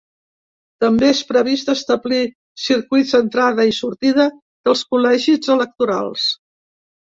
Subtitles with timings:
[0.83, 2.23] També és previst d’establir
[2.63, 6.29] circuits d’entrada i sortida dels col·legis electorals.